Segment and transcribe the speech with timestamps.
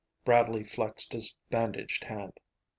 [0.25, 2.39] Bradley flexed his bandaged hand.